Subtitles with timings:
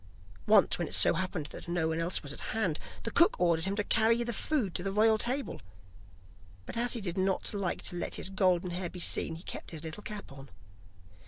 [0.47, 3.65] Once when it so happened that no one else was at hand, the cook ordered
[3.65, 5.61] him to carry the food to the royal table,
[6.65, 9.69] but as he did not like to let his golden hair be seen, he kept
[9.69, 10.49] his little cap on.